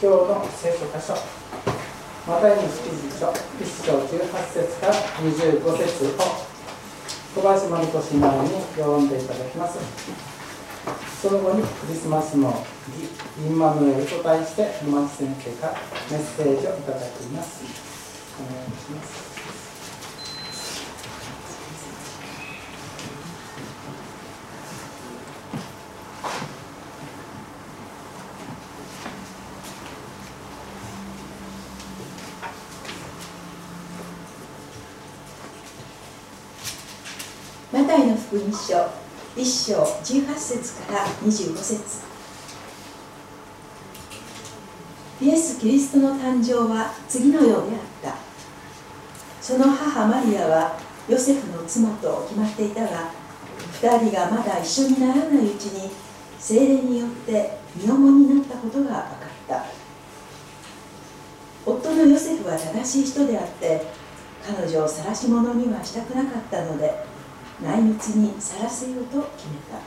[0.00, 1.12] 今日の聖書箇所
[2.24, 3.34] マタイの記事書1
[3.84, 6.10] 章18節から25節を
[7.34, 9.80] 小林真理子姉妹に読んでいただきます。
[11.20, 12.64] その後にクリスマスの
[12.96, 13.08] 儀
[13.44, 15.72] インマヌエルと題して沼地先生から
[16.12, 17.64] メッセージをいただきます。
[18.40, 19.28] お願いします
[37.70, 38.90] マタイの福音書
[39.38, 41.80] 1章18節から25節。
[45.20, 48.16] イエス・キリストの誕生は次のようであった。
[49.40, 50.76] その母マリアは
[51.08, 53.12] ヨセフの妻と決まっていたが
[53.80, 55.88] 2人がまだ一緒にならないうちに
[56.40, 59.02] 精霊によって身重になったことが分かっ
[59.46, 59.66] た。
[61.64, 63.86] 夫のヨセフは正しい人であって
[64.44, 67.06] 彼女を晒し者にはしたくなかったので
[67.62, 69.78] 内密にさらせようと決めた。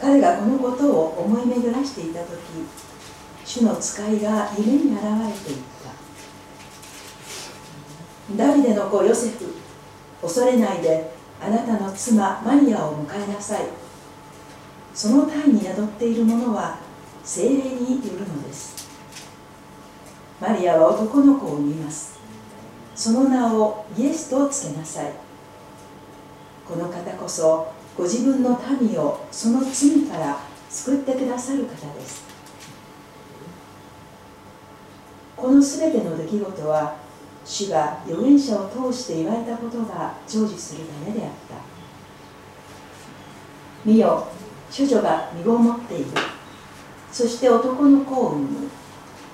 [0.00, 2.30] 彼がこのことを思い巡らしていた時
[3.44, 5.58] 主の使いが夢に現れていっ
[8.28, 8.34] た。
[8.36, 9.54] ダビデの子ヨセフ
[10.20, 13.66] 恐れないであなたの妻マリアを迎えなさい。
[14.92, 16.78] その体に宿っているものは
[17.22, 18.88] 精霊によるのです。
[20.40, 22.18] マリアは男の子を産みます。
[22.94, 25.23] その名をイエスとつけなさい。
[26.66, 30.38] この方こそご自分の民をその罪から
[30.70, 32.24] 救ってくださる方です。
[35.36, 36.96] このすべての出来事は
[37.44, 41.56] 主が預言者を通して言われたことが成就するためであった。
[43.84, 44.26] 見よ
[44.74, 46.06] 処女が身ごもっている。
[47.12, 48.68] そして男の子を産む。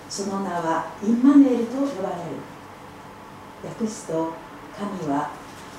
[0.08, 2.20] その名はインマヌエルと呼ばれる。
[3.64, 4.32] 訳すと
[4.76, 5.30] 神は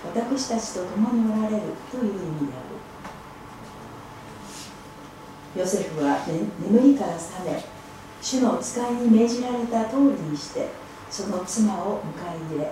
[0.06, 2.60] 私たちと共におられるという意味であ
[5.56, 5.62] る。
[5.62, 7.64] ヨセフは、眠りから覚め
[8.22, 10.70] 主の使いに命じられた通りにして
[11.10, 12.12] その妻を迎
[12.54, 12.72] え入れ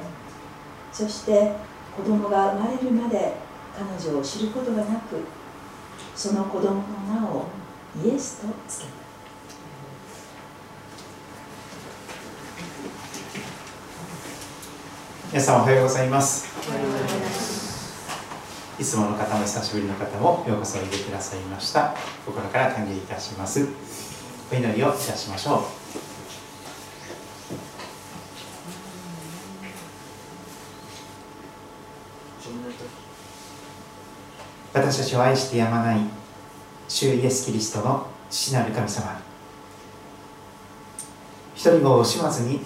[0.93, 1.53] そして
[1.97, 3.33] 子供が生まれるまで
[3.75, 5.17] 彼女を知ることがなく
[6.15, 7.47] その子供の名を
[8.05, 8.98] イエスとつけた。
[15.31, 16.47] 皆さんおはようございます。
[18.79, 21.93] いつもの方も久しぶりの方もようこそおいでくださいました。
[22.25, 23.67] 心から歓迎いたします。
[24.51, 25.61] お祈りをいたしましょう。
[34.73, 35.99] 私たちを愛してやまない
[36.87, 39.21] 主イエス・キリストの父なる神様。
[41.53, 42.61] 一人子を惜しまずに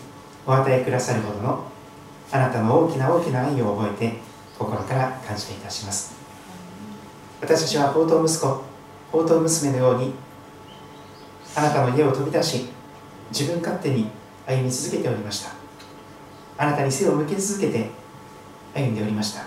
[0.48, 1.73] お与えくださるほどの
[2.32, 4.18] あなたの大きな大きな愛を覚えて
[4.58, 6.16] 心から感謝いたします。
[7.42, 8.64] 私たちは宝刀息子
[9.12, 10.14] 宝刀娘のように
[11.56, 12.68] あなたの家を飛び出し
[13.32, 14.08] 自分勝手に
[14.48, 15.52] 歩み続けておりました。
[16.58, 17.90] あなたに背を向け続けて
[18.74, 19.44] 歩んでおりました。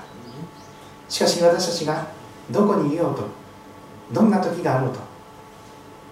[1.09, 2.07] しかし私たちが
[2.51, 3.25] どこにいようと
[4.13, 5.01] どんな時があろうと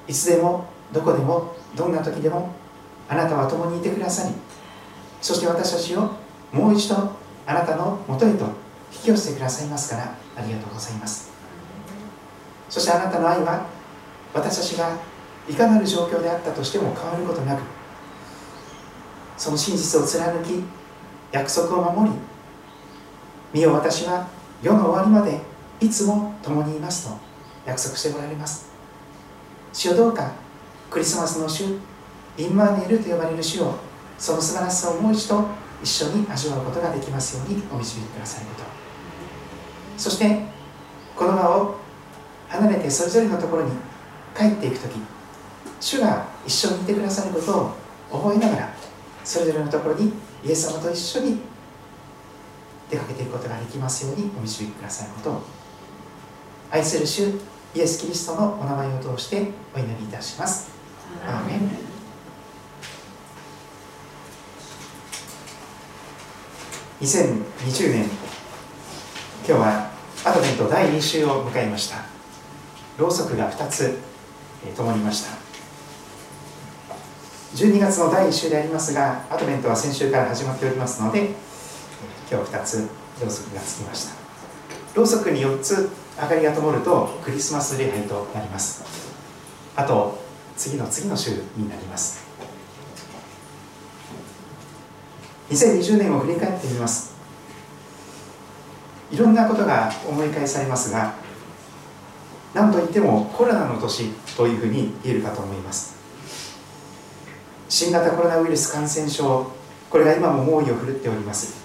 [0.08, 2.50] いつでもどこでもどんな時でも
[3.08, 4.34] あなたは共にいてくださり
[5.20, 6.10] そして私たちを
[6.54, 7.10] もう一度
[7.46, 8.44] あなたのもとへと
[8.92, 11.32] 引き寄せてくださいますからありがとうございます。
[12.70, 13.66] そしてあなたの愛は
[14.32, 14.96] 私たちが
[15.48, 17.62] いかなる状況であったとしても変わることなく
[19.36, 20.64] その真実を貫き
[21.32, 22.16] 約束を守り
[23.52, 24.28] 見よ私は
[24.62, 25.40] 世の終わりまで
[25.80, 27.16] いつも共にいますと
[27.66, 28.70] 約束しておられます。
[29.72, 30.32] 主よどうか
[30.90, 31.64] クリスマスの主
[32.38, 33.74] インマーネルと呼ばれる主を
[34.18, 35.44] その素晴らしさをもう一度
[35.84, 38.64] 一緒に味わうことができますようにお導きくださること。
[39.98, 40.40] そして
[41.14, 41.76] この場を
[42.48, 43.72] 離れてそれぞれのところに
[44.36, 44.96] 帰っていく時
[45.80, 47.76] 主が一緒にいてくださることを
[48.10, 48.74] 覚えながら
[49.22, 50.12] それぞれのところに
[50.44, 51.38] イエス様と一緒に
[52.90, 55.30] 出かけていくことができますようにお導きくださること。
[55.30, 55.42] を
[56.70, 57.28] 愛する主
[57.74, 60.70] イエス・キリストのお名前を通してお祈りいたします。
[61.26, 61.93] アーメン
[67.04, 68.04] 2020年
[69.46, 69.90] 今日は
[70.24, 71.98] アドベント第2週を迎えました。
[72.96, 73.98] ろうそくが2つ、
[74.64, 75.36] えー、灯りました。
[77.56, 81.32] 12月の第1週でありますがアドベントは先週から始まっておりますので、
[82.30, 82.88] 今日2つ
[83.20, 84.14] ろうそくがつきました。
[84.94, 88.82] ろうそくに4つ明かりが灯るとクリスマス礼拝となります。
[89.76, 90.18] あと
[90.56, 92.23] 次の次の週になります。
[95.50, 97.14] 2020年を振り返ってみます。
[99.10, 101.14] いろんなことが思い返されますが
[102.54, 105.96] 何といってもコロナの年というふうに言えるかと思います。
[107.68, 109.50] 新型コロナウイルス感染症
[109.90, 111.64] これが今も猛威を振るっております。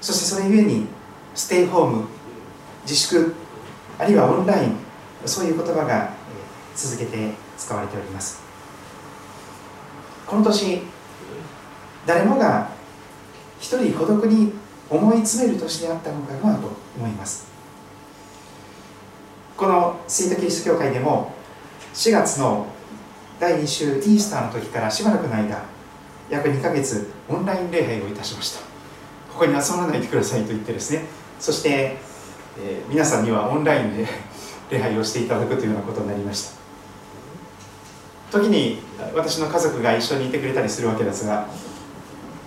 [0.00, 0.86] そしてそれゆえに
[1.34, 2.04] ステイホーム
[2.82, 3.34] 自粛
[3.98, 4.76] あるいはオンライン
[5.24, 6.12] そういう言葉が
[6.76, 8.42] 続けて使われております。
[10.26, 10.82] この年
[12.06, 12.73] 誰もが
[13.64, 14.52] 一人孤独に
[14.90, 16.68] 思い詰める年であったのかなと
[16.98, 17.46] 思います。
[19.56, 21.32] このスイートキリスト教会でも
[21.94, 22.66] 4月の
[23.40, 25.62] 第2週イースターの時からしばらくの間
[26.28, 28.60] 約2ヶ月オンライン礼拝をいたしました。
[29.32, 31.06] ここに集まらないでくださいと言ってですね
[31.40, 31.96] そして、
[32.58, 34.06] えー、皆さんにはオンラインで
[34.70, 36.50] 礼拝をしていただくというようなことになりまし
[38.30, 38.38] た。
[38.38, 38.80] 時に
[39.14, 41.48] 私の家族が一緒にいてくれたりするわけですが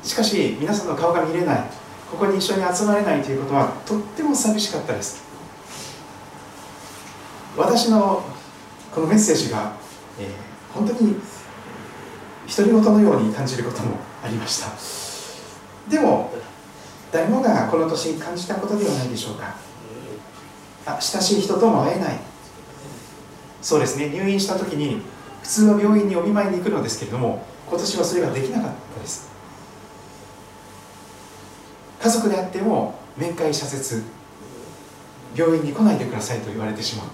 [0.04, 1.64] しかし皆さんの顔が見れない。
[2.10, 5.22] ここに一緒に集まれないということはとっても寂しかったです。
[7.58, 8.24] 私の
[8.94, 9.74] このメッセージが、
[10.20, 11.16] えー、本当に
[12.48, 14.70] 独り言のように感じることもありました。
[15.90, 16.32] でも
[17.12, 19.56] 誰もがこの年感じたことではないでしょうか。
[20.86, 22.20] あ親しい人とも会えない。
[23.62, 24.10] そうですね。
[24.10, 25.02] 入院した時に
[25.44, 29.37] 普通は病院にお見舞いに行くのですけれども今年はそれができなかったです。
[32.02, 34.04] 家族であっても面会謝絶
[35.36, 37.08] 病院に来ないでくださいと言われてしまう。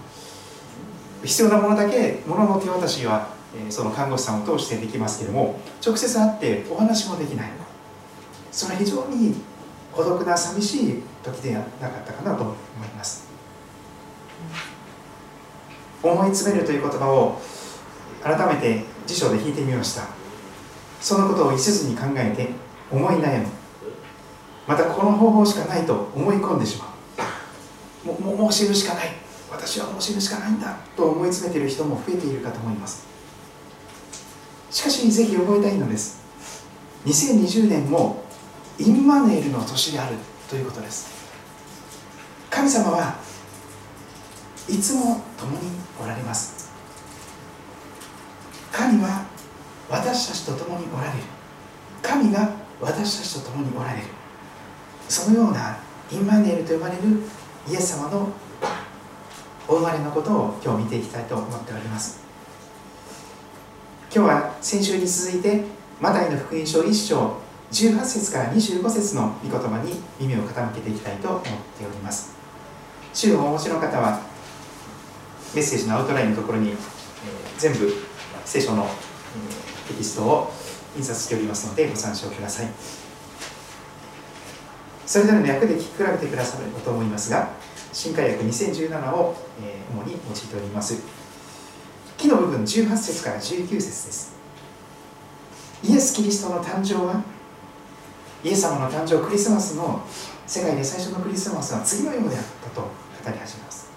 [1.23, 3.29] 必要なものだけ物のの手渡しは
[3.69, 7.51] その看護師さんを通してできますけれども直接会ってお話もできない。
[8.51, 9.35] それは非常に
[9.91, 12.55] 孤独な寂しい時ではなかったかなと思い
[12.95, 13.25] ます。
[16.03, 17.41] 思い詰めるという言葉を
[18.21, 20.03] 改めて辞書で引いてみました。
[20.99, 22.49] そのことを一途に考えて
[22.91, 23.47] 思い悩む。
[24.67, 26.93] またこの方法しかないと思い込んでしま
[28.05, 28.07] う。
[28.07, 29.09] もうもう死ぬしかない。
[29.51, 30.77] 私はもう死ぬしかないんだ。
[30.95, 33.05] と思い詰めている人も増えているかと思います。
[34.71, 36.21] しかしぜひ覚えたいのです。
[37.05, 38.23] 2020年も
[38.79, 40.15] インマネールの年である
[40.49, 41.11] ということです。
[42.49, 43.15] 神様は
[44.69, 45.69] いつも共に
[46.01, 46.71] おられます。
[48.71, 49.25] 神は
[49.89, 51.23] 私たちと共におられる。
[52.01, 52.49] 神が
[52.81, 54.22] 私たちと共におられる。
[55.07, 55.77] そのような
[56.11, 57.01] インマネールと呼ばれる
[57.69, 58.29] イエス様の
[59.67, 62.21] お生まれのことを今日見ていきたいと思っております。
[64.13, 65.63] 今日は先週に続いて
[65.99, 67.37] マタイの福音書1章
[67.71, 72.35] 18節から25節の御言葉に耳を傾けていきたいと思っております。
[73.13, 74.21] 週をお持ちの方は
[75.55, 76.77] メッセージのアウトラインのところに、えー、
[77.57, 77.91] 全部
[78.45, 80.51] 聖書の、えー、テキストを
[80.97, 83.02] 印刷しておりますのでご参照ください。
[85.13, 87.51] それぞれの訳で聞き比べてくださると思いますが
[87.91, 91.03] 新海訳2017を、えー、主に用いております。
[92.17, 94.35] 木の部分18節から19節です。
[95.83, 97.21] イエス・キリストの誕生は
[98.43, 100.03] イエス様の誕生クリスマスの
[100.47, 102.87] 世界で最初のクリスマスは次のようであったと語
[103.27, 103.91] り始めます。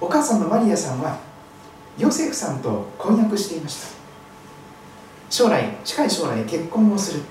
[0.00, 1.18] お母さんのマリアさんは
[1.98, 3.88] ヨセフさんと婚約していました。
[5.28, 7.22] 将来近い将来結婚をする。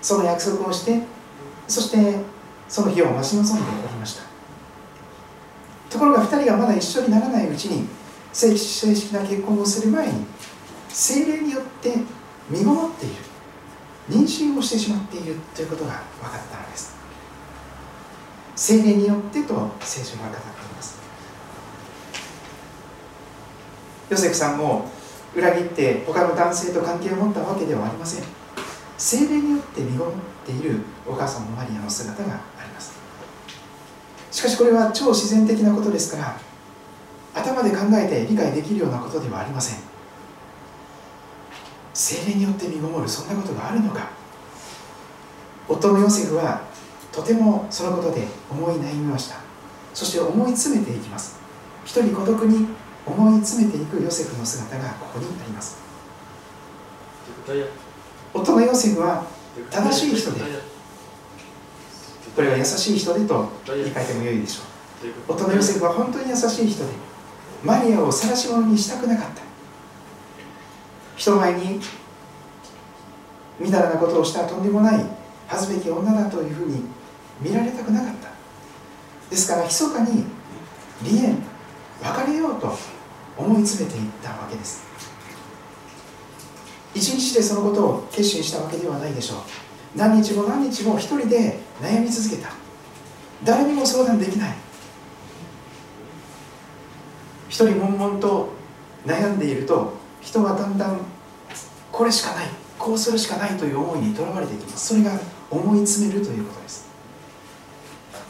[0.00, 1.19] その約束をして
[1.70, 2.16] そして
[2.68, 4.24] その日を待ち望んでおりました。
[5.88, 7.86] ところが2人がまだ一緒にならないうちに
[8.32, 10.26] 正式な結婚をする前に
[10.88, 11.94] 精霊によって
[12.48, 13.14] 身ごもっている。
[14.08, 16.96] 妊娠をしてしまっているということが分かったのです。
[18.56, 20.40] 精霊によってと聖書が語ってい
[20.74, 20.98] ます。
[24.08, 24.90] ヨセフさんも
[25.36, 28.24] 裏切って他の男性と関係を持ったわけではありません。
[29.00, 30.14] 精霊によって身ごもっ
[30.44, 32.92] ているお母さんのマリアの姿があります。
[34.30, 36.38] しかしこれは超自然的なことですから
[37.34, 39.78] 頭で考えて理解できるようなことではありません。
[41.94, 44.10] 精霊によって身ごもるそんなことがあるのか。
[45.66, 46.60] 夫のヨセフは
[47.10, 49.36] とてもそのことで思い悩みました。
[49.94, 51.40] そして思い詰めていきます。
[51.86, 52.68] 一人孤独に
[53.06, 55.78] 思い詰めていくヨセフの姿がここにあります。
[58.32, 59.24] 夫のヨセフは
[59.70, 60.40] 正しい人で
[62.34, 64.64] これは優しい人でと理解てもよいでしょう。
[65.32, 66.90] 夫のヨセフは本当に優しい人で
[67.64, 69.42] マリアを晒し者にしたくなかった。
[71.16, 71.80] 人前に
[73.58, 75.04] みだらなことをしたとんでもない
[75.48, 76.84] 恥ずべき女だというふうに
[77.40, 78.30] 見られたくなかった。
[79.28, 80.24] ですから密かに
[81.04, 81.42] 離縁
[82.02, 82.74] 別れようと
[83.36, 84.82] 思い詰めていったわけです。
[86.94, 89.38] 一日でそのことを決心したわけではないでしょう。
[89.96, 92.50] 何日も何日も一人で悩み続けた。
[93.44, 94.54] 誰にも相談できない。
[97.48, 98.50] 一人悶々と
[99.06, 101.00] 悩んでいると人はだんだん
[101.90, 102.46] これしかない
[102.78, 104.88] こうするしかないという思いにとらわれていきます。
[104.88, 105.18] それが
[105.50, 106.88] 思い詰めるということです。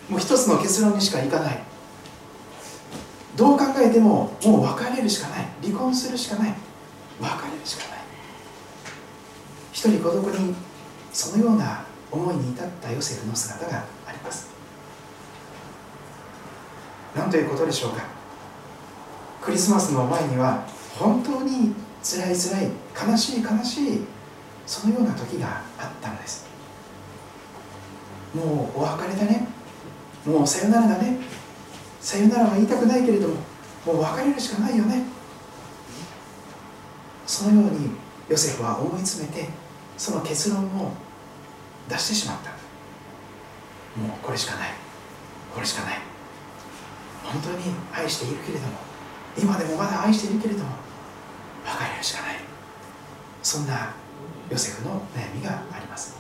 [0.09, 1.63] もう一つの結論にしかいかない。
[3.37, 5.47] どう考えてももう別れるしかない。
[5.63, 6.55] 離婚するしかない。
[7.21, 8.00] 別れるしかない。
[9.81, 10.55] 一人孤独に
[11.11, 14.51] そのような思いに至ったヨセフの姿があります。
[17.17, 18.05] 何ということでしょうか。
[19.41, 20.67] クリスマスの前には
[20.99, 24.05] 本当につらいつらい悲しい悲しい
[24.67, 26.45] そのような時があったのです。
[28.35, 29.49] もうお別れだね。
[30.27, 31.21] もうさよならだね。
[32.03, 33.35] さよならは言いたくないけれども
[33.87, 35.05] もう別れるしかないよね。
[37.27, 37.93] そのように
[38.29, 39.60] ヨセフは思い詰めて
[40.01, 40.93] その結論を
[41.87, 42.49] 出してしまった。
[44.01, 44.71] もうこれしかない。
[45.55, 45.99] これしかない。
[47.23, 47.57] 本当に
[47.93, 48.79] 愛しているけれども
[49.37, 50.71] 今でもまだ愛しているけれども
[51.67, 52.37] 別れるしかない。
[53.43, 53.93] そんな
[54.51, 56.17] ヨセフの悩みがあります。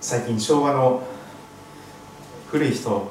[0.00, 1.06] 最近昭和の
[2.46, 3.10] 古い人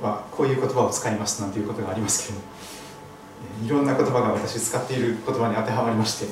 [0.00, 2.38] はこういう言葉を使いますなんていうことがありますけど
[3.64, 6.26] いろんな言葉が私使っている言葉に当てはまりまして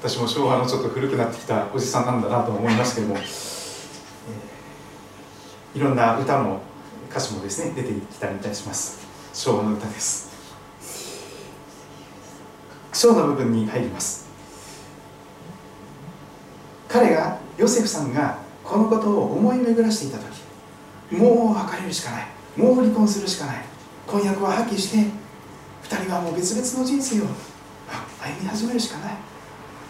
[0.00, 3.16] 私も昭和のちょっと古くなってきたおじさんなんだなと思いますけども、
[5.74, 6.60] いろんな歌の
[7.10, 9.04] 歌詞もですね出てきたりいたします。
[9.34, 10.30] 昭和の歌です。
[12.92, 14.28] 章の部分に入ります。
[16.88, 22.26] 彼がヨセフさんがこのことを思い巡らしていた時もう別れるしかない。
[22.56, 23.64] もう離婚するしかない。
[24.06, 25.25] 婚約は破棄して
[25.84, 27.30] 2人はもう別々の人生を歩
[28.42, 29.16] み始めるしかない。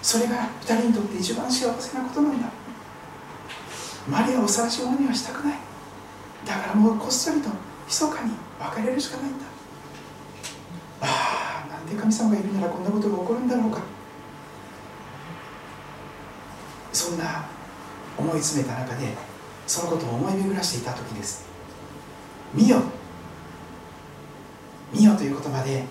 [0.03, 2.49] それが2人にとって一番幸せなことなんだ。
[4.09, 5.59] マリアを晒し者にはしたくない。
[6.47, 7.49] だからもうこっそりと
[7.87, 9.45] 密かに別れるしかないんだ。
[11.01, 13.81] ああなんで神様がいるならこんなことが起こるんだろうか。
[16.93, 17.47] そんな
[18.17, 19.09] 思い詰めた中で
[19.67, 21.45] そのことを思い巡らしていた時です。
[22.55, 22.81] 見よ。
[24.93, 25.85] 見よという言葉で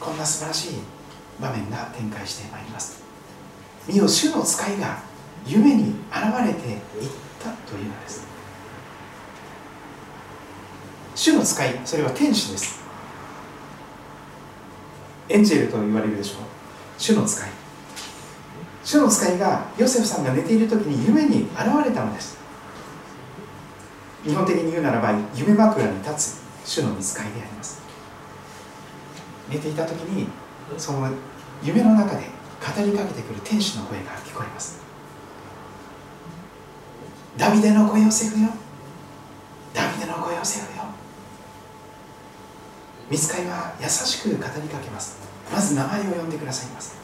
[0.00, 0.74] こんな素晴らしい
[1.40, 3.02] 場面が展開してまいります。
[3.88, 4.98] 見よ主の使いが
[5.46, 6.78] 夢に現れていっ
[7.42, 8.26] たというのです。
[11.14, 12.82] 主の使いそれは天使です。
[15.28, 16.42] エンジェルと言われるでしょう。
[16.98, 17.50] 主の使い。
[18.84, 22.38] 主の使いがヨセフさんが寝ている時に夢に現れたのです。
[24.24, 27.80] 日本的に言うならば夢枕に立つ主の見使いであります。
[29.52, 30.26] 寝ていた時に
[30.78, 31.08] その
[31.62, 34.80] 夢の中で語りかけてくる天使の声が聞こえます。
[37.36, 38.48] ダビデの子ヨセフよ。
[39.74, 40.84] ダビデの子ヨセフよ。
[43.10, 45.18] 見つかいは優しく語りかけます。
[45.52, 46.96] まず名前を呼んでくださいます。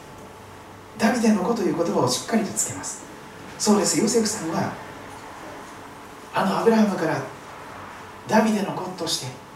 [0.97, 3.03] ダビデの子という言葉をしっかりとつけます。
[3.59, 3.99] そうです。
[3.99, 4.73] ヨセフさんは
[6.33, 7.21] あのアブラハムから
[8.27, 9.48] ダビデの子として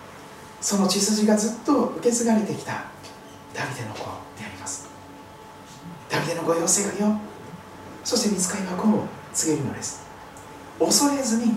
[0.63, 2.85] その血筋がずっと受け継がれてきた。
[3.53, 4.87] ダビデの子であります。
[6.09, 7.19] ダビデの子ヨセフよ。
[8.01, 10.03] そして見つかりはこう告げるのです。
[10.79, 11.51] 恐れずに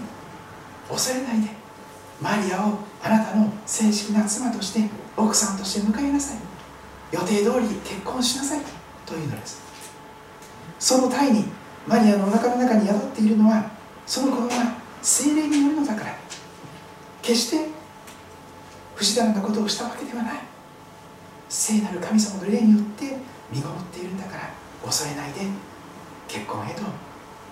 [0.91, 1.51] 恐れないで
[2.21, 6.39] マリアをあなたの正式な妻として奥さんとして迎えなさい。
[7.13, 8.61] 予定通り結婚しなさい。
[9.07, 9.63] というのです。
[10.81, 11.45] その体に
[11.87, 13.71] マリアのお腹の中に宿っているのは
[14.05, 16.17] その子供は精霊によるのだから。
[17.23, 17.76] 決して
[18.97, 20.41] 不死だらなことをしたわけではない。
[21.49, 23.17] 聖なる神様の霊によって
[23.53, 24.51] 身ごもっているんだから
[24.85, 25.43] 恐れないで
[26.27, 26.83] 結婚へと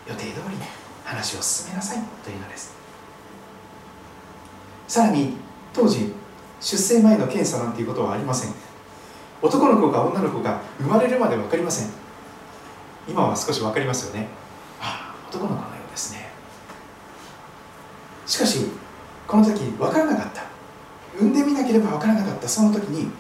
[0.08, 0.56] 予定通り
[1.04, 2.74] 話を進めなさいというのです。
[4.88, 5.36] さらに
[5.72, 6.12] 当時
[6.60, 8.52] 出生前の検査なんていうことはありません。
[9.42, 11.90] 男の子か女の子が生まれるまで分かりません。
[13.06, 14.28] 今は少し分かりますよね。
[14.80, 16.30] ああ男の子のようですね。
[18.26, 18.60] しかし
[19.28, 20.33] この時分からなかった。
[21.18, 23.11] 産んでみなければ分からなかったその時に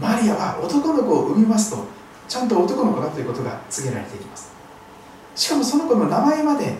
[0.00, 1.84] マリアは男の子を産みますと
[2.28, 4.52] ちゃんと男の子だということが告げられていきます。
[5.34, 6.74] しかもその子の名前まで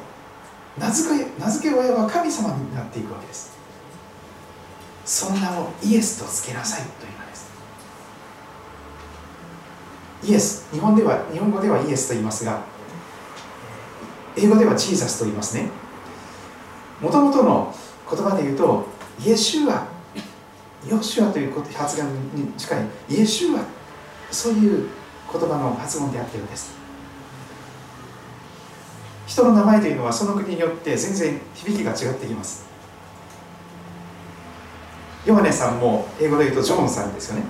[0.78, 3.50] 名付け名付け親は神様になっていくわけです。
[5.04, 7.50] その名をイエスと付けなさいというのです。
[10.22, 12.62] イエス日本では日本語ではイエスと言いますが
[14.36, 15.68] 英語ではジーザスと言いますね。
[17.00, 17.74] もともとの
[18.08, 18.86] 言葉で言うと
[19.24, 19.99] イエシュア
[20.88, 23.64] ヨシュアという発言に近いイエシュア
[24.30, 24.88] そういう
[25.30, 26.74] 言葉の発音であったようです。
[29.26, 32.66] 人の名前というのはその国によって全然響きが違ってきます。
[35.26, 37.44] ヨハネさんも英語で言うとジョーンさんですよね。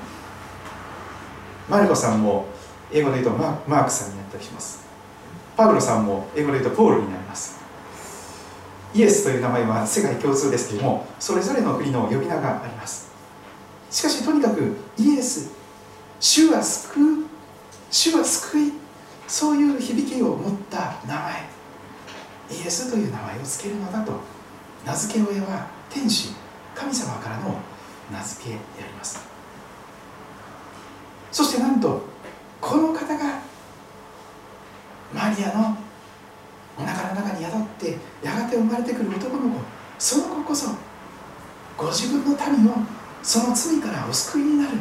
[1.68, 2.46] マルコさんも
[2.92, 4.84] 英語で言うとマークさんになったりします。
[5.56, 7.60] パウロさんも英語で言うとポールになります。
[8.92, 13.09] イエスという名前は世界共通ですけどもそれぞれの国の呼び名があります。
[13.90, 15.50] しかしとにかくイエス
[16.20, 17.26] 主は救う
[17.90, 18.72] 主は救い
[19.26, 21.44] そういう響きを持った名前
[22.62, 24.12] イエスという名前を付けるのだと
[24.84, 26.30] 名付け親は天使
[26.74, 27.56] 神様からの
[28.12, 29.20] 名付けであります。
[31.30, 32.02] そしてなんと
[32.60, 33.40] この方が
[35.12, 35.76] マリアの
[36.78, 39.60] お腹の中に宿ってやがて生まれてくる男の子。
[39.98, 40.70] その子こそ
[41.76, 42.74] ご自分の民を
[43.22, 44.78] その罪からお救いになる。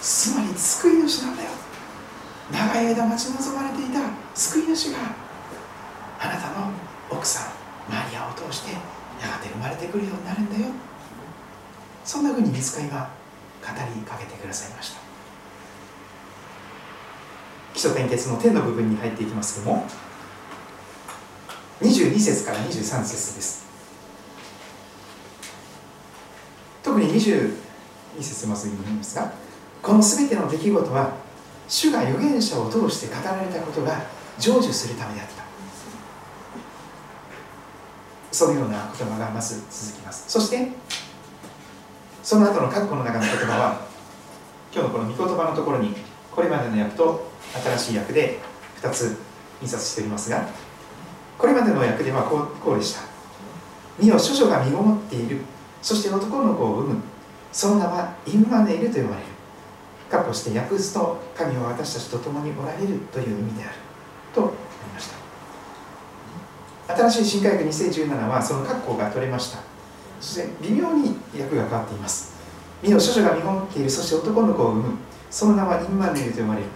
[0.00, 1.50] つまり救い主なんだよ。
[2.52, 4.00] 長い間待ち望まれていた
[4.34, 4.98] 救い主が
[6.20, 6.70] あなたの
[7.10, 10.72] 奥さんマリアを通してやがて生まれてくるようになるんだよ。
[12.04, 13.10] そんなふうに見つかりは
[13.62, 15.00] 語りかけてくださいました。
[17.74, 19.86] 基礎点結の天の部分に入っていきますけども。
[21.80, 23.66] 22節から23節です。
[26.82, 27.12] 特に
[28.18, 29.32] 22節まず言いますが
[29.82, 31.12] この全ての出来事は
[31.68, 34.02] 主が預言者を通して語られたことが
[34.38, 35.48] 成就するためであった。
[38.32, 40.24] そのような言葉がまず続きます。
[40.28, 40.68] そして
[42.22, 43.86] その後の括弧の中の言葉は
[44.72, 45.94] 今日のこの御言葉のところに
[46.30, 47.30] これまでの訳と
[47.76, 48.38] 新しい訳で
[48.82, 49.16] 2つ
[49.62, 50.46] 印刷しておりますが
[51.36, 53.02] これまでの訳ではこうこうでした
[53.98, 55.40] 「身を処女が身ごもっている。
[55.82, 57.00] そして男の子を産む。
[57.52, 59.26] その名はインマネイルと呼ばれる」
[60.10, 63.74] かっこして訳すと神は私たちと共におられるという意味である。
[64.34, 64.54] となり
[64.94, 65.08] まし
[66.86, 66.94] た。
[66.96, 69.58] 新しい新科学2017はその括弧が取れました。
[70.20, 72.32] そして微妙に訳が変わっています。
[72.82, 73.90] 身を処女が身ごもっている。
[73.90, 74.96] そして男の子を産む。
[75.30, 76.66] その名はインマネイルと呼ばれる。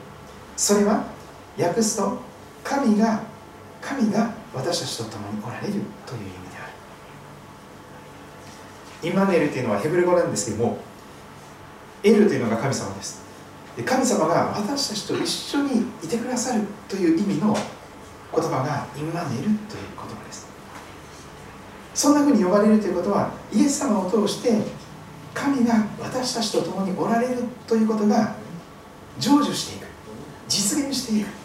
[0.57, 1.05] それは
[1.59, 2.19] 訳すと
[2.63, 3.23] 神が
[3.81, 6.51] 神が私たちと共におられるという意味。
[6.52, 6.52] である
[9.03, 10.79] イマネルというのはヘブル語なんですけども
[12.03, 13.23] エルというのが神様です。
[13.77, 17.57] で神様が私たちと一緒にいてくださるという意味の
[18.35, 19.57] 言葉がインマネルという
[19.97, 20.47] 言葉です。
[21.95, 24.63] そんなふうに呼ばれるということはイエス様を通して
[25.35, 28.35] 神が私たちと共におられるということが
[29.19, 29.87] 成就していく。
[30.49, 31.43] 実現していく。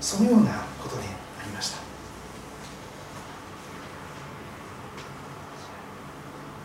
[0.00, 1.78] そのようなことでありました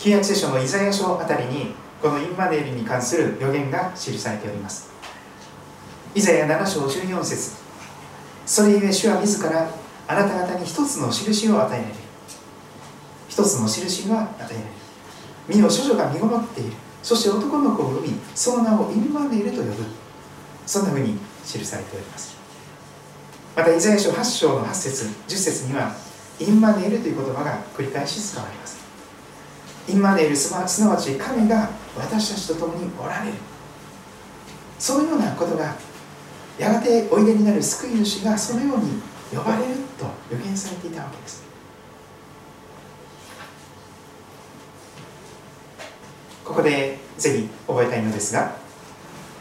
[0.02, 4.90] 旧約聖書のイザヤ書あたりにこのインマネールに関する予言が記されております。
[6.16, 7.52] イザヤ7章14節。
[8.44, 9.70] それゆえ主は自ら
[10.08, 11.94] あなた方に一つの印を与えられる。
[13.30, 14.66] 一つの印は与えられる。
[15.48, 16.74] 身を処女が身ごもっている。
[17.04, 19.84] そして男の子を産みその名をインマネールと呼ぶ。
[20.66, 22.36] そんなふうに記されております。
[23.56, 25.96] またイザヤ書8章の8節10節には
[26.40, 28.81] インマネールという言葉が繰り返し使われます。
[29.88, 33.38] インマネールすなわち神が私たちと共におられる。
[34.80, 35.76] そのようなことが
[36.58, 41.44] やがておいでになる救い主がそのように呼ばれると予言されていたわけです。
[46.44, 48.56] ここでぜひ覚えたいのですが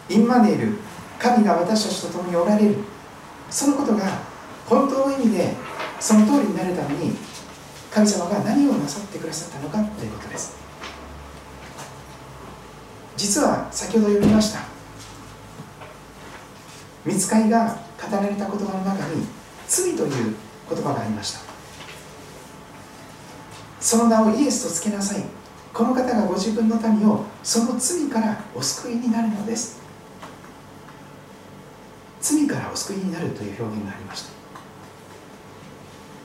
[0.09, 0.76] インマネール
[1.18, 2.76] 神が私たちと共におられる。
[3.50, 4.05] そのことが
[4.66, 5.55] 本当の意味で
[5.98, 7.16] その通りになるために
[7.92, 10.57] 神様が何をなさってくださったのかということです。
[13.16, 14.61] 実は先ほど読みました。
[17.05, 19.26] 見つかりが語られた言葉の中に
[19.66, 20.37] 罪という
[20.68, 21.40] 言葉がありました。
[23.81, 25.24] その名をイエスとつけなさい。
[25.72, 29.81] この方がご自分の民をその罪からお救いになるのです。
[32.20, 34.31] 罪からお救いになるという表現がありました。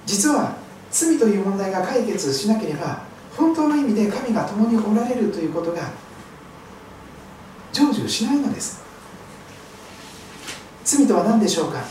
[0.05, 0.64] 実は
[0.95, 3.03] 罪という問題が解決しなければ
[3.35, 5.91] 本当の意味で神が共におられるということが
[7.73, 8.81] 成就しないのです。
[10.85, 11.83] 罪とは何でしょうか？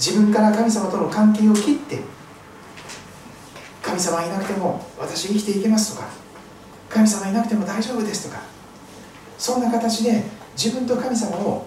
[0.00, 2.00] 自分から神様との関係を切って
[3.80, 6.08] 神様いなくても私生きていけますとか
[6.88, 8.42] 神様いなくても大丈夫ですとか
[9.38, 10.24] そんな形で
[10.56, 11.66] 自分と神様を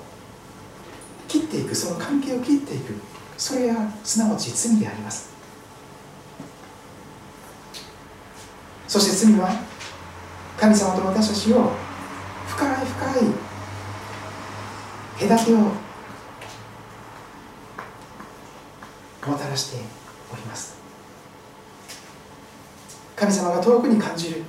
[1.30, 2.94] 切っていくその関係を切っていく。
[3.38, 5.30] それがすなわち罪であります。
[8.88, 9.50] そして罪は
[10.58, 11.72] 神様と私たちを
[12.48, 13.12] 深い深
[15.26, 15.58] い隔てを
[19.30, 19.78] もたらして
[20.32, 20.78] おります。
[23.16, 24.44] 神様が遠くに感じる。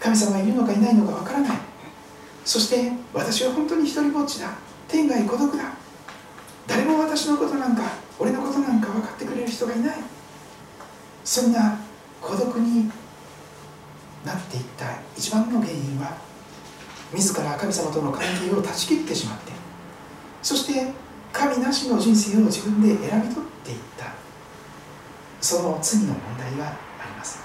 [0.00, 1.58] 神様がいるのかいないのかわからない。
[2.44, 4.50] そして私は本当に一人ぼっちだ。
[4.88, 5.83] 天涯孤独だ。
[6.66, 7.82] 誰も私のことなんか
[8.18, 9.96] 俺のことなんか分かってくれる人がいない。
[11.24, 11.78] そんな
[12.20, 12.90] 孤独に
[14.24, 16.16] なっていった一番の原因は
[17.12, 19.52] 自ら神様との関係を断ち切ってしまって
[20.42, 20.92] そして
[21.32, 24.24] 神なしの人生を自分で選び取っていった。
[25.40, 27.38] その罪の問題があります。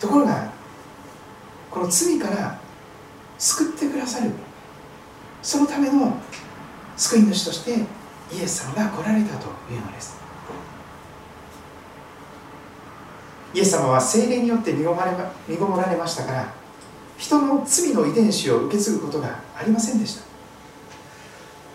[0.00, 0.50] ところが
[1.70, 2.58] この罪から
[3.38, 4.30] 救ってくださる
[5.48, 6.12] そのための
[6.94, 7.70] 救い主として
[8.36, 10.18] イエス様が来られたというのです。
[13.54, 15.16] イエス様は精霊によって身ごもられ
[15.48, 16.52] 身ごもられましたから
[17.16, 20.24] 人の罪の遺伝子を受け継ぐことがありませんでした。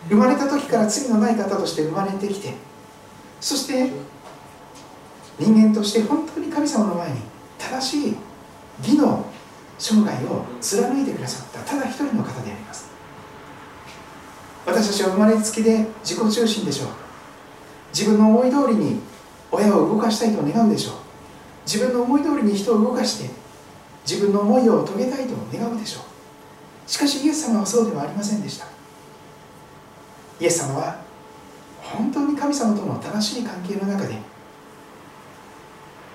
[0.07, 2.53] 生まれた時から罪のない方として生まれてきて
[3.41, 3.89] そして
[5.39, 7.21] 人間として本当に神様の前に
[7.57, 8.15] 正しい
[8.83, 9.25] 義の
[9.79, 12.92] 生涯を貫いてくださったただ一人の方であります。
[14.73, 16.87] 私たちは生まれつきで自己中心でしょう。
[17.93, 18.99] 自分の思い通りに
[19.51, 20.95] 親を動かしたいと願うでしょう。
[21.63, 23.29] 自分の思い通りに人を動かして
[24.03, 26.89] 自分の思いを遂げたいと願うでしょう。
[26.89, 28.65] しかしイエス様はそうではありませんでした。
[30.39, 30.99] イエス様は
[31.79, 34.17] 本当に神様との正しい関係の中で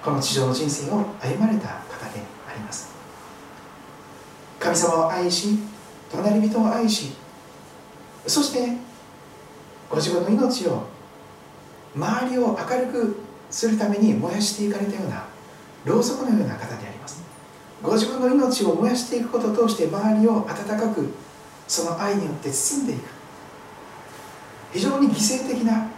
[0.05, 2.89] この地上の人生を歩まれた方であります。
[4.59, 5.61] 神様を愛し
[6.11, 7.13] 隣人を愛し
[8.29, 8.77] そして
[9.89, 10.85] ご自分の命を
[11.97, 13.17] 周りを明るく
[13.51, 15.25] するために燃やしていかれたような
[15.85, 17.23] ろうそくのような方であります。
[17.83, 21.15] ご自分の命を燃やしていくことを通して周りを温かく
[21.67, 23.09] その愛によって包んでいく。
[24.73, 25.89] 非常に犠牲的な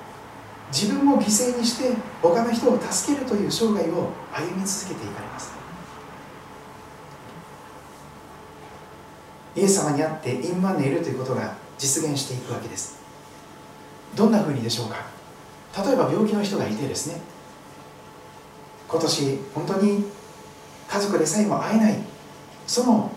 [0.73, 5.51] 自分を犠牲にして他の人を助けるという生涯を歩み続けていかれます。
[9.57, 13.01] イエス様にあってインマネールということが実現していくわけです。
[14.15, 14.97] どんなふうにでしょうか？
[15.83, 17.23] 例えば病気の人がいてですね。
[18.87, 20.05] 今年本当に
[20.89, 21.99] 家族でさえも会えない。
[22.67, 23.11] その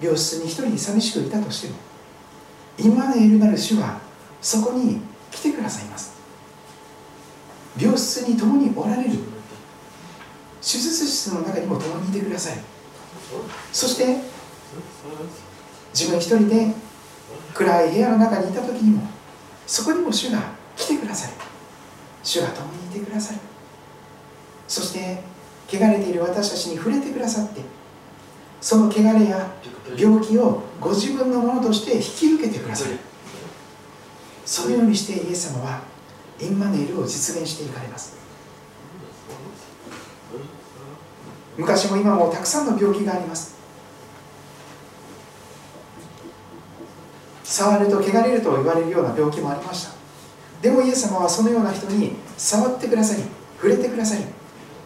[0.00, 1.74] 病室に一人寂しくいたとしても
[2.78, 4.00] インマネールなる主は
[4.42, 6.12] そこに来てくださいます。
[7.80, 9.10] 病室に共におられる。
[10.60, 12.58] 手術室の中にも共にいてください。
[13.72, 14.18] そして
[15.94, 16.74] 自分一人で
[17.54, 19.02] 暗い部屋の中にいた時にも
[19.66, 20.40] そこにも主が
[20.76, 21.34] 来てくださる。
[22.22, 23.40] 主が共にいてくださる。
[24.68, 25.22] そして
[25.68, 27.60] 汚れている私たちに触れてくださって
[28.60, 29.52] その汚れや
[29.96, 32.98] 病気をご自分のものとして引き受けてくださる。
[34.44, 35.82] そのようにしてイエス様は
[36.40, 38.16] インマネールを実現していかれます。
[41.56, 43.59] 昔も今もたくさんの病気があります。
[47.60, 49.92] 触ると汚れると言われるような病気もありました。
[50.62, 53.22] でもイエス様はそのような人に触ってくださり
[53.56, 54.24] 触れてくださり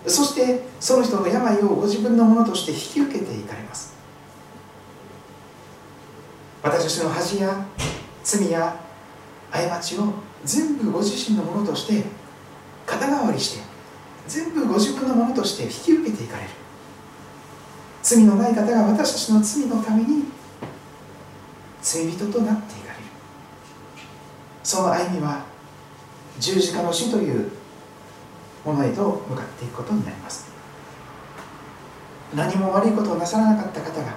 [0.07, 3.95] そしてその人の病をご自分のものとして引き受けていかれます。
[6.63, 7.65] 私たちの恥や
[8.25, 8.77] 罪や
[9.53, 10.13] 過ちを
[10.45, 12.03] 全部ご自身のものとして
[12.87, 13.65] 肩代わりして
[14.27, 16.51] 全部ご自分のものとして引き受けていかれる。
[18.03, 20.25] 罪のない方が私たちの罪のために
[21.95, 23.05] 罪人となっていかれる。
[24.65, 25.45] その歩みは
[26.41, 27.53] 十字架の死という
[28.65, 30.49] ものへと向かっていくことになります。
[32.35, 34.13] 何も悪いことをなさらなかった方が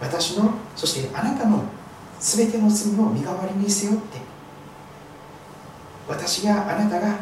[0.00, 1.62] 私のそしてあなたの
[2.18, 4.18] 全ての罪を身代わりに背負って
[6.08, 7.18] 私やあなたが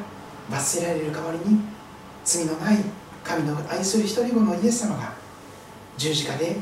[0.50, 1.60] 罰せられる代わりに
[2.24, 2.78] 罪のない
[3.22, 5.12] 神の愛する一人子のイエス様が
[5.98, 6.56] 十字架で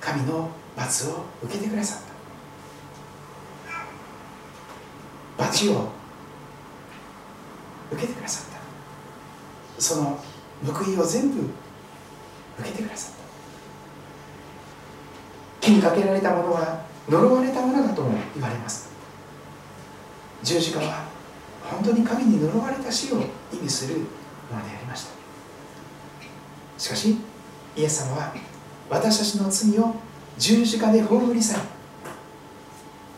[0.00, 2.02] 神の罰を受けてくださっ
[5.36, 5.42] た。
[5.44, 5.90] 罰を
[7.92, 9.82] 受けてくださった。
[9.82, 10.18] その
[10.64, 11.40] 報いを全部
[12.58, 13.14] 受けてくださっ
[15.60, 15.66] た。
[15.66, 18.90] 木にかけられたものは呪われたものだとも言われます。
[20.42, 21.04] 十字架は
[21.62, 23.20] 本当に神に呪われた死を
[23.52, 25.10] 意味するものでありました。
[26.78, 27.18] しかし
[27.76, 28.34] イエス様は
[28.88, 29.94] 私たちの罪を
[30.40, 31.62] 十字架で葬り去り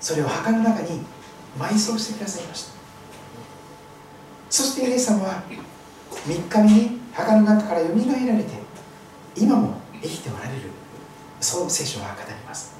[0.00, 1.00] それを墓の中に
[1.56, 2.72] 埋葬してくださいました。
[4.50, 5.42] そしてイエス様は
[6.26, 8.50] 3日目に墓の中からよみがえられて
[9.36, 10.62] 今も生きておられる
[11.40, 12.74] そう聖書は語ります。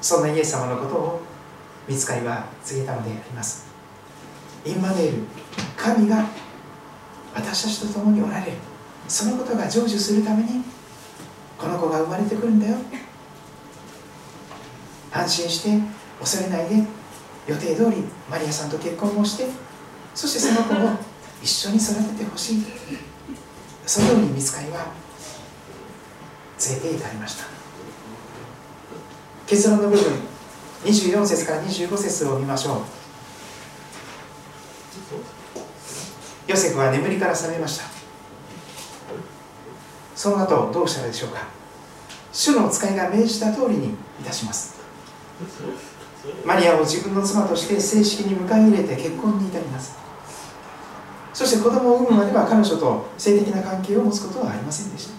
[0.00, 1.20] そんなイエス様のことを
[1.88, 3.66] 見つかりは告げたのであります。
[4.64, 5.22] インマネール
[5.76, 6.26] 神が
[7.34, 8.52] 私たちと共におられる。
[9.08, 10.62] そのことが成就するために
[11.58, 12.76] この子が生まれてくるんだよ。
[15.12, 15.80] 安心して
[16.20, 16.84] 恐れないで
[17.46, 19.46] 予定通りマリアさんと結婚をして
[20.14, 20.98] そしてその子を
[21.42, 22.64] 一緒に育ててほしい。
[23.86, 24.92] そのように見つかりは
[26.68, 27.44] 連れて行かれました。
[29.46, 30.02] 結論の部分
[30.84, 32.80] 24節から25節を見ましょう。
[36.48, 37.95] ヨセフは眠りから覚めました
[40.14, 41.46] その後どうしたらでしょうか？
[42.32, 44.76] 主の使いが命じた通りにいたします。
[46.44, 49.96] マリアを自分の妻として正式に迎え入れて結婚に至ります。
[51.32, 55.14] そして子供を産むまでは彼女と性的な関係を持つことはありませんでした。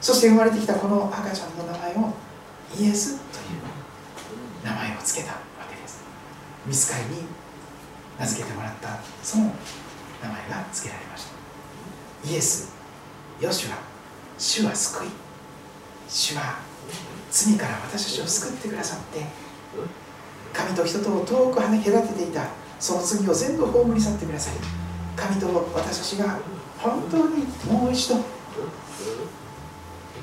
[0.00, 2.12] そして生まれてきたこの赤ちゃんの名前を
[2.76, 3.62] イエスという
[4.64, 6.02] 名前を付けたわけです。
[6.66, 7.22] 見つかりに
[8.18, 12.30] 名付けてもらったその名前が付けられました。
[12.30, 12.73] イエス
[13.40, 13.78] ヨシュア
[14.38, 15.08] 主は救い。
[16.08, 16.58] 主は
[17.30, 19.24] 罪から私たちを救ってくださって。
[20.52, 22.46] 神と人とを遠く跳ね隔てていた。
[22.78, 24.54] その罪を全部葬り去ってください。
[25.16, 26.38] 神と私たちが
[26.78, 28.16] 本当にもう一度。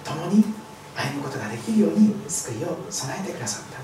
[0.03, 0.43] 共に
[0.95, 3.79] 歩むことができるように救いを備えてくださった。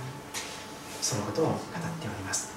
[1.02, 2.56] そのことを語っております。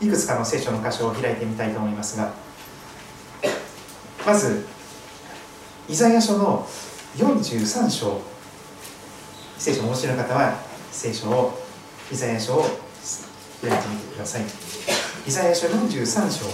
[0.00, 2.32] いくつかの聖書の箇所を開いてみたいと思いますが
[4.26, 4.66] まず
[5.88, 6.66] イザヤ書の
[7.16, 8.20] 43章。
[9.58, 10.56] 聖書をお持ちの方は
[10.90, 11.58] 聖書を
[12.10, 12.62] イザヤ書を
[13.60, 14.42] 開いてみてください。
[15.26, 16.46] イザヤ書43章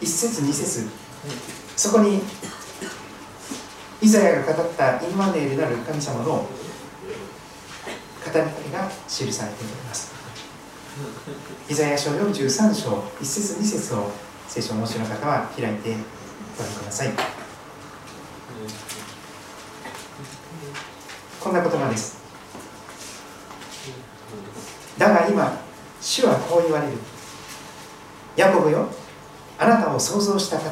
[0.00, 0.88] 1節2節。
[1.76, 2.20] そこに
[4.00, 6.46] イザヤが語ったインマネールなる神様の語
[8.26, 10.12] りかけが記されております。
[11.68, 14.10] イザヤ書43章1節2節を
[14.48, 15.96] 聖書をお持ちの方は開いて
[16.56, 17.12] ご覧ください。
[21.40, 22.18] こんな言葉です。
[24.96, 25.60] だが今
[26.00, 26.92] 主はこう言われる。
[28.36, 28.88] ヤコブよ
[29.58, 30.70] あなたを創造した方。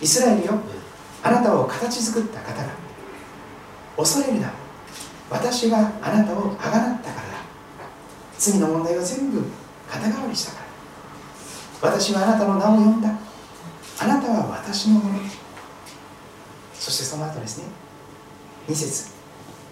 [0.00, 0.60] イスラエルよ
[1.22, 2.68] あなたを形作った方が
[3.96, 4.52] 恐れるな。
[5.30, 7.34] 私があなたをあがなったからだ。
[8.38, 9.42] 罪の問題を全部
[9.88, 10.61] 肩代わりしたから。
[11.82, 13.10] 私はあなたの名を呼んだ。
[13.98, 15.18] あなたは私のもの。
[16.72, 17.64] そしてその後ですね。
[18.68, 19.10] 2節。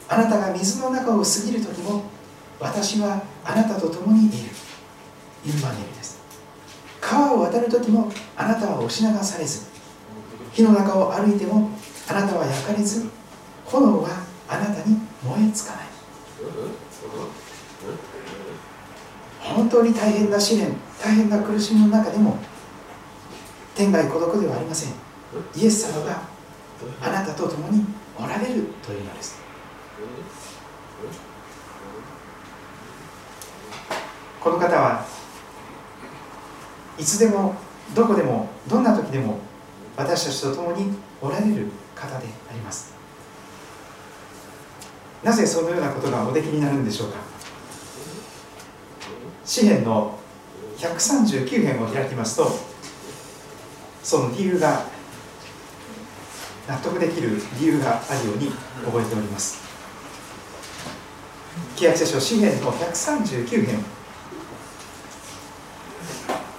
[0.08, 2.02] あなたが水の中を過ぎる時も
[2.58, 4.50] 私はあなたと共にいる。
[5.46, 6.18] インマネルです。
[7.00, 9.66] 川を渡る時もあなたは押し流されず。
[10.52, 11.70] 火の中を歩いても
[12.08, 13.08] あなたは焼かれず。
[13.66, 14.08] 炎は
[14.48, 15.89] あなたに燃えつかない。
[19.54, 22.36] 本当に大変な試練大変な苦しみの中でも
[23.74, 24.92] 天外孤独ではありません。
[25.56, 26.22] イエス様が
[27.02, 27.84] あなたと共に
[28.18, 29.40] おられるというのです。
[34.40, 35.04] この方は
[36.98, 37.54] いつでも
[37.94, 39.38] どこでもどんな時でも
[39.96, 42.94] 私たちと共におられる方であります。
[45.22, 47.29] なぜそのようなことがおできになるんでしょうか。
[49.50, 50.16] 詩篇の
[50.78, 52.52] 139編を開きますと
[54.00, 54.84] その理由が
[56.68, 58.52] 納得できる理由があるように
[58.84, 59.58] 覚えております。
[61.74, 63.84] 契約聖書詩篇の139編。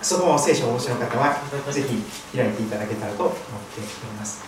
[0.02, 1.40] その聖書をお持ちの方は
[1.72, 2.04] ぜひ
[2.36, 3.46] 開いていただけたらと思って
[3.80, 3.88] おり
[4.20, 4.44] ます。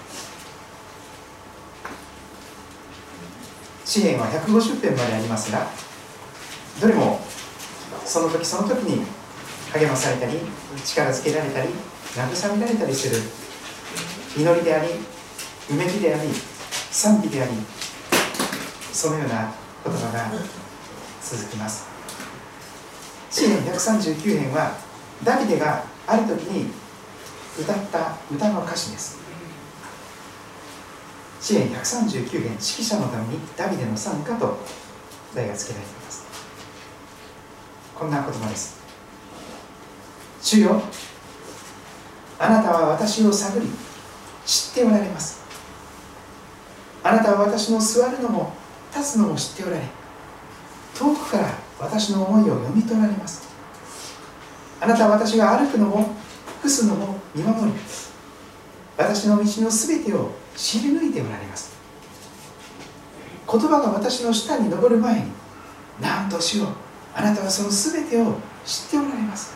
[3.86, 5.66] 詩篇は150編までありますが
[6.82, 7.22] どれも
[8.06, 9.06] その時その時に
[9.74, 10.40] 励まされたり
[10.86, 11.70] 力づけられたり
[12.16, 13.22] 慰められたりする
[14.38, 14.90] 祈りであり
[15.72, 16.30] うめきであり
[16.92, 17.52] 賛美であり
[18.92, 19.52] そのような
[19.84, 20.32] 言葉が
[21.22, 21.88] 続きます。
[23.32, 24.78] 詩篇139編は
[25.24, 26.70] ダビデがある時に
[27.60, 29.18] 歌った歌の歌詞です。
[31.42, 34.60] 詩篇139編指揮者のためにダビデの賛歌と
[35.34, 36.23] 題が付けられています。
[37.98, 38.82] こんな言葉です。
[40.42, 40.82] 主よ
[42.40, 43.68] あなたは私を探り
[44.46, 45.42] 知っておられます。
[47.04, 48.54] あなたは私の座るのも
[48.96, 49.84] 立つのも知っておられ
[50.96, 53.48] 遠くから私の思いを読み取られます。
[54.82, 56.14] あなたは私が歩くのも
[56.62, 57.78] 伏すのも見守り
[58.98, 61.74] 私の道のすべてを知り抜いておられます。
[63.50, 65.32] 言葉が私の下に登る前に
[66.02, 66.68] 何としよう。
[67.16, 69.54] あなたはそのすべてを知っておられます。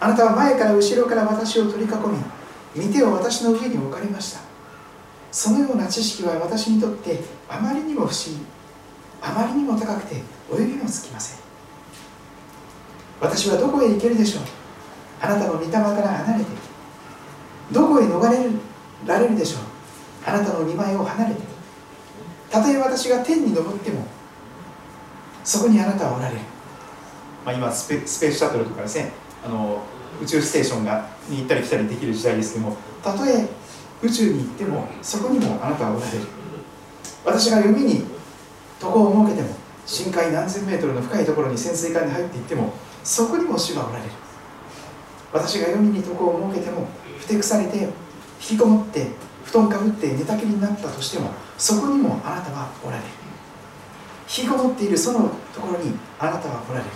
[0.00, 1.96] あなたは前から後ろから私を取り囲
[2.76, 4.40] み見てを私の上に置かれました。
[5.30, 8.44] そのような知識は私にとってあまりにも不思議。
[9.20, 11.38] あまりにも高くて及びもつきません。
[13.20, 14.42] 私はどこへ行けるでしょう。
[15.20, 16.50] あなたの御霊から離れて。
[17.72, 18.38] どこへ逃れ
[19.06, 19.60] られるでしょう。
[20.26, 21.40] あなたの見前を離れて。
[22.50, 24.06] たとえ私が天に昇っても
[25.44, 26.40] そこにあなたはおられる、
[27.44, 29.12] まあ、今スペスペースシャトルとかですね。
[29.44, 29.82] あの
[30.22, 33.46] 宇宙ステーションがに行ったり来たりできる時代ですけどもたとえ
[34.02, 36.18] 宇宙に行ってもそこにもあなたはおられる。
[37.24, 38.04] 私が読みに
[38.80, 39.54] 床を設けても
[39.86, 44.10] 深海何千メートルの深いところに潜水艦に入っていってもそこにも主がおられる。
[45.32, 46.86] 私が読みに床を設けても
[47.18, 47.90] ふてくされて引
[48.40, 49.08] きこもって
[49.44, 53.23] 布団かぶって寝たきりになったとしてもそこにもあなたはおられる。
[54.26, 56.90] 引きこもっているそのところにあなたはおられる。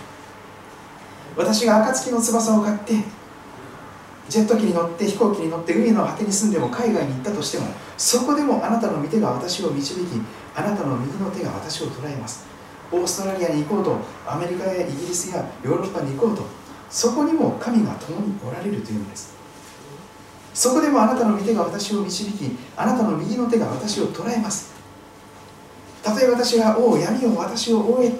[1.37, 2.93] 私が暁の翼を買って
[4.27, 9.99] ジェット機に乗って飛行機に乗って海の果てに住んでも海外に行ったとしてもそこでもあなたの御手が私を導き
[10.55, 12.45] あなたの右の手が私を捉えます。
[12.91, 16.43] オーストラリアに行こうとアメリカやイギリスやヨーロッパに行こうと
[16.89, 19.35] そこにも神が共におられるというのです。
[20.53, 24.78] そこでもあなたの御手が私を導きあなたの右の手が私を捉えます。
[26.03, 28.11] たとえ私が「おお闇を私を覆え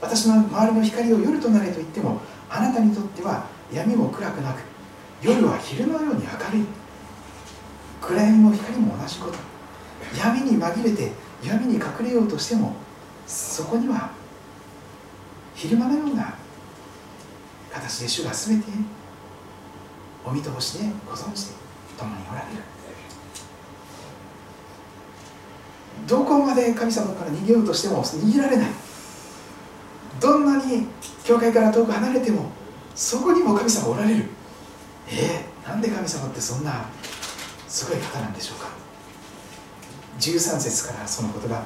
[0.00, 4.60] 私の周りの光を夜となれ」と言ってもあなたにとっては闇も暗くなく
[5.22, 6.66] 夜は昼のように明るい。
[8.00, 9.38] 暗闇も光も同じこと。
[10.16, 12.74] 闇に紛れて闇に隠れようとしても
[13.26, 14.10] そこには
[15.54, 16.34] 昼間のような
[17.70, 18.68] 形で主が全て
[20.24, 21.54] お見通しでご存知で
[21.98, 22.77] 共におられる。
[26.06, 28.68] どこまで神様から逃げようとしても逃げられない。
[30.20, 30.86] どんなに
[31.24, 32.50] 教会から遠く離れても
[32.94, 34.24] そこにも神様おられる。
[35.08, 36.86] えー、なんで神様ってそんな
[37.66, 38.68] すごい方なんでしょうか。
[40.18, 41.62] 13節からそのことが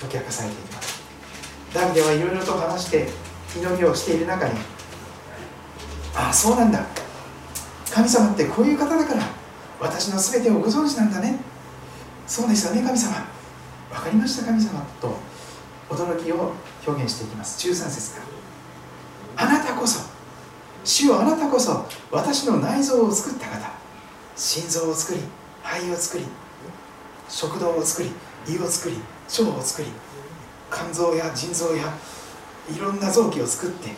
[0.00, 1.02] 解き明かされていきます。
[1.72, 3.08] ダビデはいろいろと話して
[3.56, 4.54] 祈りをしている中に
[6.14, 6.84] ああそうなんだ。
[7.90, 9.22] 神様ってこういう方だから
[9.80, 11.38] 私の全てをご存知なんだね。
[12.26, 13.33] そうですよね神様。
[14.04, 14.80] かりました神様。
[15.00, 15.16] と
[15.88, 16.52] 驚きを
[16.86, 17.68] 表現していきます。
[17.68, 18.20] 13節か
[19.36, 19.46] ら。
[19.46, 20.00] あなたこそ
[20.84, 23.72] 主よあなたこそ私の内臓を作った方。
[24.36, 25.20] 心臓を作り
[25.62, 26.24] 肺を作り
[27.28, 28.10] 食道を作り
[28.52, 29.88] 胃を作り腸を作り
[30.70, 31.84] 肝臓や腎臓や
[32.68, 33.90] いろんな臓器を作って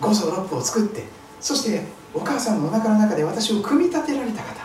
[0.00, 1.04] 五臓六腑を作って
[1.38, 4.61] そしてお母さんのお腹の中で私を組み立てられた方。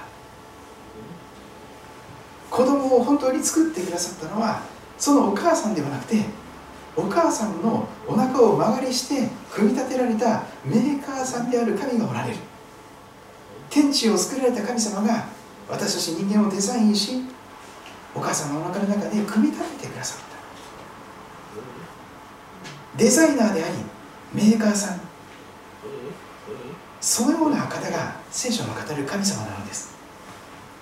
[2.57, 4.63] 子供を本当に作ってくださったのは
[4.97, 6.25] そのお母さんではなくて
[6.95, 12.37] お母さんのお腹を曲がりして組み立てられたメーカーさんである神がおられる。
[13.69, 15.27] 天地を作られた神様が
[15.69, 17.21] 私たち人間をデザインし
[18.15, 20.25] お母さんのお腹の中で組み立ててくださった。
[22.97, 23.75] デザイナーであり
[24.33, 25.01] メーカーさん。
[26.99, 29.95] そのような方が聖書の語る神様なのです。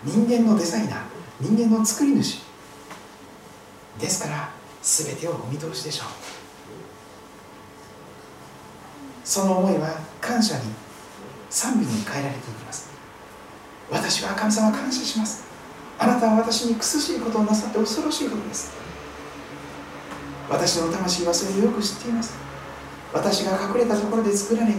[0.05, 1.14] 人間のデザイナー。
[1.39, 2.43] 人間の作り主。
[3.99, 4.49] ですから
[4.81, 6.07] 全てをお見通しでしょう。
[9.23, 10.63] その思いは感謝に
[11.49, 12.89] 賛美に変えられていきます。
[13.89, 15.45] 私は神様感謝します。
[15.97, 18.73] あなたは私に苦しいことをなさって恐ろしいことです。
[20.49, 22.45] 私の魂はそれをよく知っています。
[23.15, 24.73] 私が隠れたところで作られ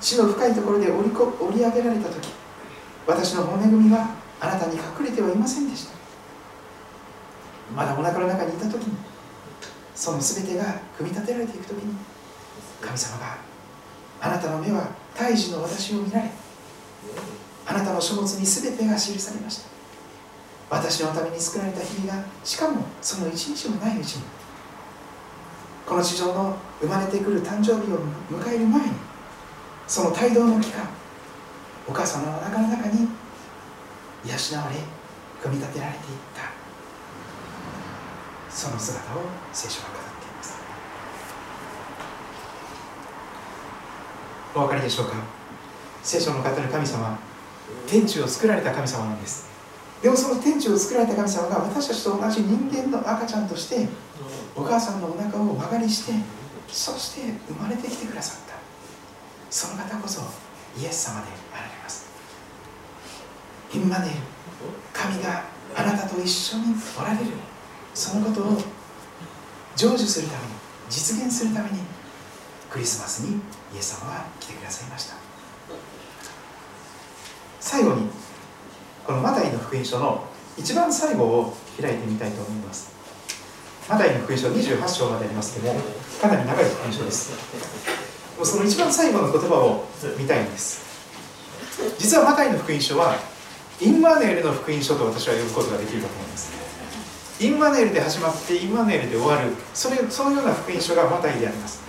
[0.00, 1.14] 死の深いところで折り
[1.58, 2.28] り上げられた時
[3.06, 5.94] 私の骨組みはあなたに隠れてはいませんでした。
[7.74, 8.96] まだお腹の中にいた時に
[9.94, 11.96] その全てが組み立てられていく時に
[12.80, 13.38] 神様が
[14.20, 16.30] あなたの目は胎児の私を見られ
[17.66, 19.76] あなたの書物に全てが記されました。
[20.68, 24.24] 私のために作られた日々がしかもその一日もないうちに
[25.86, 28.92] この地上の生まれてくる誕生日を迎える前に
[29.86, 30.88] その帯同の期間
[31.86, 33.08] お母様の中の中に
[34.26, 34.76] 養われ
[35.42, 36.02] 組み立てられていっ
[36.34, 36.50] た。
[38.50, 39.20] その姿を
[39.52, 40.56] 聖書は語っています。
[44.54, 45.12] お分かりでしょうか？
[46.02, 47.18] 聖書の語る神様
[47.86, 49.48] 天地を作られた神様なんです。
[50.02, 53.88] でもその天地を作られた神様が私たちと同じ人間の赤ちゃんとして
[54.54, 56.12] お母さんのお腹を曲がりして
[56.68, 58.54] そして生まれてきてくださった。
[59.50, 60.22] その方こそ
[60.78, 61.70] イエス様であられ
[63.74, 64.12] インマネル
[64.92, 65.44] 神が
[65.76, 67.32] あなたと一緒におられる。
[67.94, 68.58] そのことを
[69.74, 70.52] 成就するために
[70.90, 71.80] 実現するために
[72.70, 73.40] クリスマスに
[73.74, 75.14] イエス様は来てくださいました。
[77.60, 78.08] 最後に
[79.04, 80.24] このマタイの福音書の
[80.58, 82.90] 一番最後を開いてみたいと思います。
[83.88, 85.80] マタイの福音書28章までありますけども
[86.20, 87.32] かなり長い福音書です。
[88.36, 89.84] もうその一番最後の言葉を
[90.18, 90.84] 見たいんです。
[91.98, 93.16] 実はマタイの福音書は
[93.80, 96.50] インマネールの福音書と私は呼ぶことができると思います。
[97.38, 99.52] インマネールで始まってインマネールで終わる。
[99.74, 101.82] それそのような福音書がマタイであります。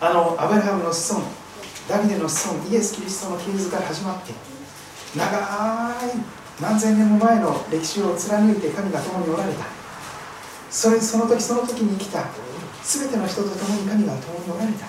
[0.00, 1.24] あのアブラハムの子孫
[1.88, 4.32] ダビデの子孫イエス・キリストの系図から始まって
[5.14, 5.30] 長い
[6.60, 9.66] 何千年も前の歴史を貫いて神が共におられた。
[10.70, 12.24] それその時その時に生きた。
[12.82, 14.86] 全ての人と共に神が共におられた。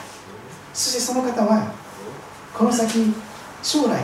[0.74, 1.72] そしてその方は
[2.58, 3.14] この先
[3.62, 4.04] 将来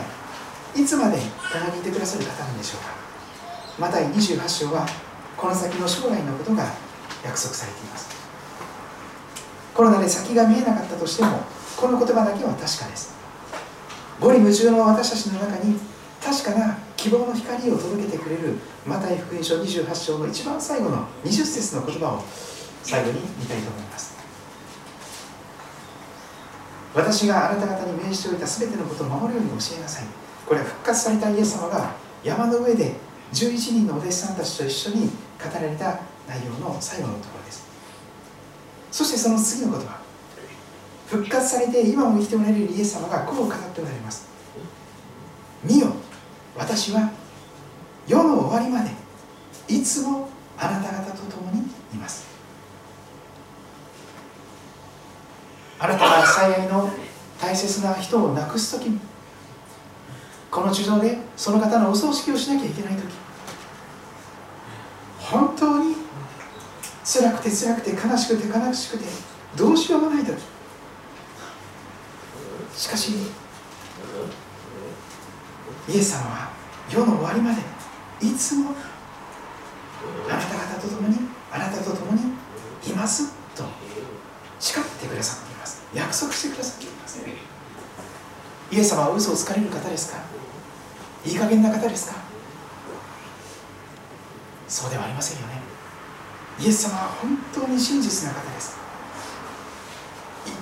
[0.78, 2.90] いつまで共にいてくださる方なんでしょうか。
[3.80, 4.86] マタイ28章は
[5.36, 6.64] この先の将来のことが
[7.24, 8.08] 約束されています。
[9.74, 11.40] コロナで先が見えなかったとしても
[11.76, 13.12] この言葉だけは確かです。
[14.20, 15.78] 五里夢中の私たちの中に
[16.22, 22.24] 確かな希望の光を届けてくれるマタイ福音書28章の一番最後の20節の言葉を
[22.84, 24.16] 最後に見たいと思います。
[26.94, 30.27] 私があなた方に命じておいた全てのことを守るように教えなさい。
[30.48, 31.94] これは復活されたイエス様が
[32.24, 32.94] 山の上で
[33.34, 35.10] 11人のお弟子さんたちと一緒に語
[35.52, 37.68] られた内容の最後のところです。
[38.90, 40.00] そしてその次の言葉。
[41.06, 44.26] 復活されて今も生きておられるイエス様がこう語っておられます。
[45.62, 45.88] 見よ
[46.56, 47.10] 私は
[48.06, 48.90] 世の終わりまで
[49.68, 51.60] いつもあなた方と共に
[51.92, 52.26] います。
[55.78, 56.90] あなたが最愛の
[57.38, 58.98] 大切な人を亡くす時
[60.50, 63.04] この地上でその方のお葬式をしなきゃいけない時
[65.18, 65.94] 本当に
[67.04, 69.04] 辛くて辛くて悲しくて悲しくて
[69.56, 70.40] どうしようもない時。
[72.76, 73.12] しかし
[75.88, 76.50] イエス様は
[76.90, 77.60] 世の終わりまで
[78.20, 78.70] いつも
[80.28, 81.16] あなた方と共に
[81.50, 82.20] あなたと共に
[82.86, 83.64] いますと
[84.60, 85.82] 誓ってくださっています。
[85.92, 87.20] 約束してくださっています。
[88.70, 90.18] イエス様は嘘をつかれる方ですか？
[91.24, 92.16] いい加減な方ですか？
[94.68, 95.54] そうではありませんよね。
[96.60, 98.76] イエス様は本当に真実な方です。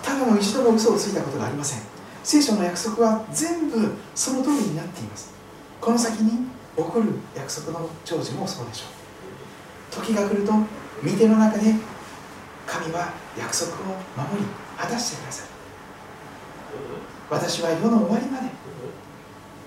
[0.02, 1.82] ただの一度も嘘をついたことがありません。
[2.22, 5.34] 聖書の約束は全部その通りになっています。
[5.80, 6.46] この先に
[6.76, 8.84] 起こる約束の成就もそうでしょ
[10.00, 10.02] う。
[10.04, 11.74] 時が来ると御手の中で
[12.66, 14.46] 神は約束を守り
[14.76, 15.50] 果たしてくださる。
[17.28, 18.46] 私は世の終わりまで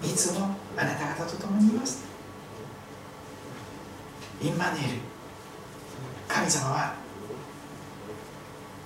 [0.08, 2.06] いつもあなた方と共にいます。
[4.42, 5.00] インマネール
[6.28, 6.94] 神様は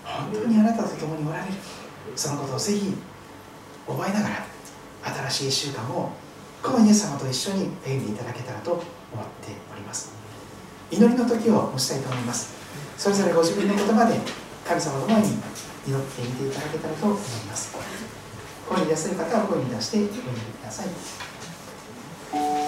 [0.04, 1.54] 本当にあなたと共におられる。
[2.16, 2.96] そのことをぜひ
[3.88, 4.46] 覚えながら
[5.30, 6.12] 新しい1週間を
[6.64, 8.84] このイエス様と一緒に歩んでいただけたらと思っ
[9.42, 10.14] ております。
[10.90, 12.56] 祈りの時を持ちたいと思います。
[12.98, 14.20] それぞれご自分の言葉で
[14.66, 15.28] 神様の前に
[15.88, 18.13] 祈ってみていただけたらと思います。
[18.68, 22.63] 声に出せる方は声に出して読んでください。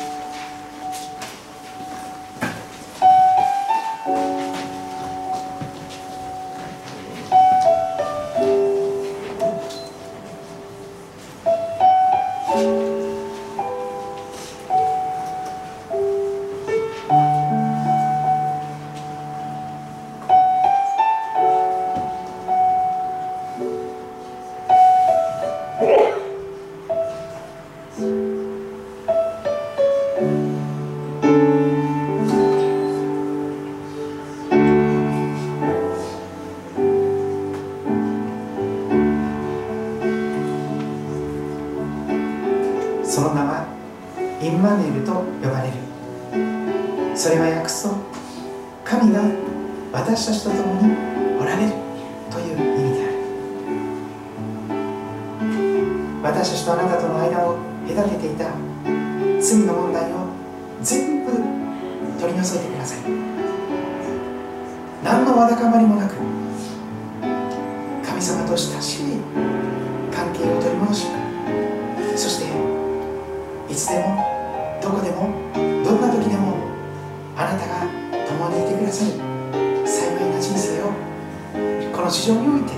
[82.06, 82.74] の地上において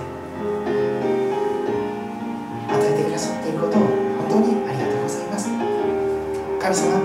[2.72, 3.92] 与えてくださっていることを本
[4.32, 5.52] 当にありがとうございます。
[5.52, 6.96] 神様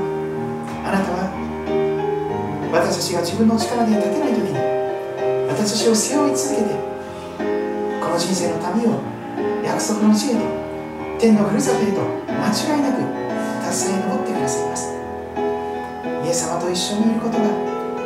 [0.86, 1.26] あなたは
[2.70, 4.54] 私たちが自分の力で立てない時に
[5.50, 6.78] 私たちを背負い続けて
[7.98, 9.02] この人生の旅を
[9.66, 10.46] 約束の地へと
[11.18, 13.02] 天のふるさとへと間違いなく
[13.66, 14.94] 達成に登ってくださいます。
[16.22, 17.50] イエス様と一緒にいることが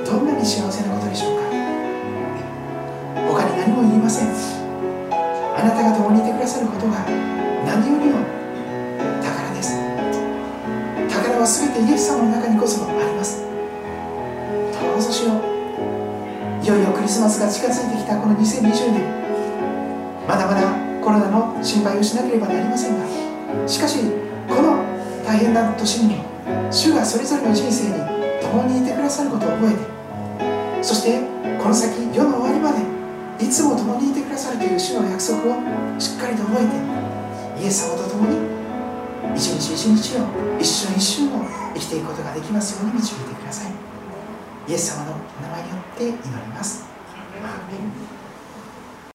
[0.08, 1.45] どんなに幸せなことでしょうか。
[4.06, 4.28] ません。
[5.10, 7.02] あなたが共にいてくださることが
[7.66, 8.22] 何よりの
[9.18, 9.74] 宝です。
[11.10, 13.42] 宝は全てイエス様の中にこそあります。
[14.78, 16.62] どうぞしよう。
[16.62, 19.02] いよいよクリスマスが近づいてきたこの2020年。
[20.28, 20.70] まだまだ
[21.02, 23.06] コロナの心配をしなければなりませんが
[23.68, 23.98] しかし
[24.48, 24.82] この
[25.24, 26.24] 大変な年にも
[26.70, 27.94] 主がそれぞれの人生に
[28.42, 31.20] 共にいてくださることを覚えてそして
[31.62, 31.95] この先
[33.38, 36.66] いつも共にいてくださるという主の約束をしっかりと覚え
[37.58, 38.36] てイエス様と共に
[39.34, 40.26] 一日一日を
[40.58, 43.72] 一瞬一瞬を生きていくことができますように導いてください。
[44.68, 45.12] イエス様の
[45.42, 46.86] 名前によって祈ります。